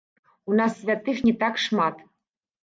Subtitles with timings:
[0.51, 2.01] У нас святых не так шмат.